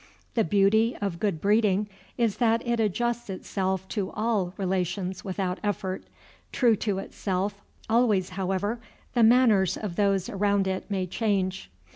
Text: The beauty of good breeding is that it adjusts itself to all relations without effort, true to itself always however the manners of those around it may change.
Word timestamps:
The 0.33 0.43
beauty 0.43 0.97
of 0.99 1.19
good 1.19 1.39
breeding 1.39 1.87
is 2.17 2.37
that 2.37 2.65
it 2.65 2.79
adjusts 2.79 3.29
itself 3.29 3.87
to 3.89 4.09
all 4.13 4.51
relations 4.57 5.23
without 5.23 5.59
effort, 5.63 6.05
true 6.51 6.75
to 6.77 6.97
itself 6.97 7.61
always 7.87 8.29
however 8.29 8.79
the 9.13 9.21
manners 9.21 9.77
of 9.77 9.97
those 9.97 10.27
around 10.27 10.65
it 10.67 10.89
may 10.89 11.05
change. 11.05 11.69